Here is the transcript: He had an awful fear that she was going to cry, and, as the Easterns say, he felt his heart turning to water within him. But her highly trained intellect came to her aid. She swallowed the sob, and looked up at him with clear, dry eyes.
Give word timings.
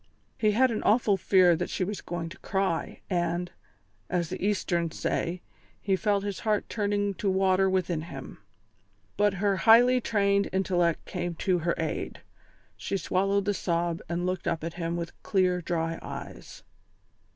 He 0.35 0.53
had 0.53 0.71
an 0.71 0.81
awful 0.81 1.15
fear 1.15 1.55
that 1.55 1.69
she 1.69 1.83
was 1.83 2.01
going 2.01 2.29
to 2.29 2.39
cry, 2.39 3.01
and, 3.07 3.51
as 4.09 4.29
the 4.31 4.43
Easterns 4.43 4.97
say, 4.97 5.43
he 5.79 5.95
felt 5.95 6.23
his 6.23 6.39
heart 6.39 6.67
turning 6.69 7.13
to 7.13 7.29
water 7.29 7.69
within 7.69 8.01
him. 8.01 8.39
But 9.15 9.35
her 9.35 9.57
highly 9.57 10.01
trained 10.01 10.49
intellect 10.51 11.05
came 11.05 11.35
to 11.45 11.59
her 11.59 11.75
aid. 11.77 12.21
She 12.75 12.97
swallowed 12.97 13.45
the 13.45 13.53
sob, 13.53 14.01
and 14.09 14.25
looked 14.25 14.47
up 14.47 14.63
at 14.63 14.73
him 14.73 14.97
with 14.97 15.13
clear, 15.21 15.61
dry 15.61 15.99
eyes. 16.01 16.63